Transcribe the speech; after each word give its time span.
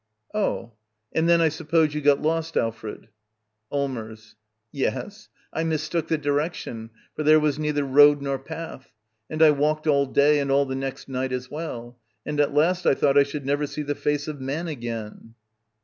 Oh; 0.33 0.71
and 1.13 1.29
then, 1.29 1.41
I 1.41 1.49
suppose, 1.49 1.93
you 1.93 2.01
got 2.01 2.23
lost, 2.23 2.57
Alfred? 2.57 3.09
Allmers. 3.71 4.33
Yes; 4.71 5.29
I 5.53 5.63
mistook 5.63 6.07
the 6.07 6.17
direction, 6.17 6.89
for 7.15 7.21
there 7.21 7.39
was 7.39 7.59
neither 7.59 7.83
road 7.85 8.19
nor 8.19 8.39
path. 8.39 8.89
And 9.29 9.43
I 9.43 9.51
walked 9.51 9.85
all 9.85 10.07
day, 10.07 10.39
and 10.39 10.49
all 10.49 10.65
the 10.65 10.73
next 10.73 11.07
night 11.07 11.31
as 11.31 11.51
well. 11.51 11.99
And 12.25 12.39
at 12.39 12.51
last 12.51 12.87
I 12.87 12.95
thought 12.95 13.15
I 13.15 13.21
should 13.21 13.45
never 13.45 13.67
see 13.67 13.83
the 13.83 13.93
face 13.93 14.27
of 14.27 14.41
man 14.41 14.67
again. 14.67 15.35